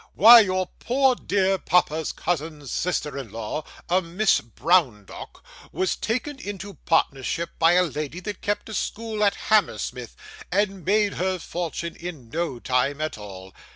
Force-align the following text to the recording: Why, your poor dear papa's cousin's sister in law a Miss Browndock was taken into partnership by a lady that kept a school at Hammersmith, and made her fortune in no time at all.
Why, 0.15 0.39
your 0.39 0.65
poor 0.79 1.13
dear 1.13 1.59
papa's 1.59 2.11
cousin's 2.11 2.71
sister 2.71 3.15
in 3.19 3.31
law 3.31 3.63
a 3.87 4.01
Miss 4.01 4.41
Browndock 4.41 5.43
was 5.71 5.95
taken 5.95 6.39
into 6.39 6.73
partnership 6.85 7.51
by 7.59 7.73
a 7.73 7.83
lady 7.83 8.19
that 8.21 8.41
kept 8.41 8.67
a 8.69 8.73
school 8.73 9.23
at 9.23 9.35
Hammersmith, 9.35 10.15
and 10.51 10.83
made 10.83 11.13
her 11.13 11.37
fortune 11.37 11.95
in 11.95 12.29
no 12.31 12.59
time 12.59 12.99
at 12.99 13.19
all. 13.19 13.53